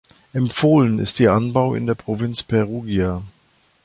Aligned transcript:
Empfohlen 0.33 0.97
ist 0.97 1.19
ihr 1.19 1.31
Anbau 1.31 1.75
in 1.75 1.85
der 1.85 1.93
Provinz 1.93 2.41
Perugia. 2.41 3.21